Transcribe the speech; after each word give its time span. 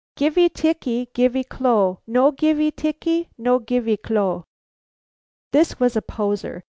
"Givee 0.17 0.49
tickee, 0.51 1.09
givee 1.13 1.43
clo'! 1.47 1.99
No 2.07 2.31
givee 2.31 2.71
tickee, 2.71 3.29
no 3.37 3.59
givee 3.59 3.97
clo'!" 3.97 4.45
This 5.51 5.79
was 5.79 5.95
a 5.95 6.01
poser! 6.01 6.59